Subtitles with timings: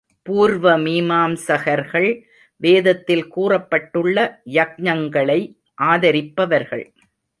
[0.21, 2.23] பூர்வ மீமாம்சகர்கள்
[2.61, 4.17] வேதத்தில் கூறப்பட்டுள்ள
[4.45, 5.39] யக்ஞங்களை
[5.81, 6.85] ஆதரிப்பவர்கள்.